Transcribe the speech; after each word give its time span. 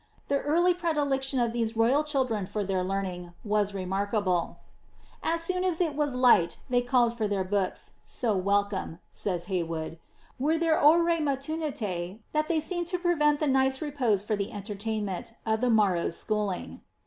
The 0.29 0.39
early 0.39 0.73
predilection 0.73 1.39
of 1.39 1.53
these 1.53 1.77
royal 1.77 2.03
children 2.03 2.47
for 2.47 2.63
their 2.63 2.83
learning 2.83 3.33
was 3.45 3.75
remarkable. 3.75 4.57
^ 4.59 5.17
As 5.21 5.43
soon 5.43 5.63
as 5.63 5.79
it 5.79 5.93
was 5.93 6.15
light 6.15 6.57
they 6.71 6.81
called 6.81 7.15
for 7.15 7.27
their 7.27 7.43
books; 7.43 7.91
so 8.03 8.35
welcome,^ 8.35 8.97
says 9.11 9.45
Hey 9.45 9.61
wood, 9.61 9.91
^ 9.91 9.97
were 10.39 10.57
their 10.57 10.79
?ior<B 10.81 11.19
nuU»' 11.59 11.71
iina 11.71 12.19
that 12.31 12.47
they 12.47 12.59
seemed 12.59 12.87
to 12.87 12.97
prevent 12.97 13.39
the 13.39 13.45
night's 13.45 13.79
repose 13.79 14.23
for 14.23 14.35
the 14.35 14.51
entertain 14.51 15.05
ment 15.05 15.33
of 15.45 15.61
the 15.61 15.69
morrow's 15.69 16.17
schooling." 16.17 16.81